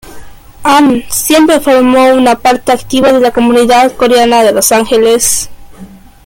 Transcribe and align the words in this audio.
Ahn 0.63 1.03
siempre 1.11 1.59
formó 1.59 2.09
parte 2.41 2.71
activa 2.71 3.13
de 3.13 3.19
la 3.19 3.29
comunidad 3.29 3.95
coreana 3.95 4.41
de 4.41 4.51
Los 4.51 4.71
Ángeles. 4.71 5.47